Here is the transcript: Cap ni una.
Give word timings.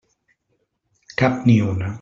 Cap 1.23 1.39
ni 1.45 1.61
una. 1.71 1.89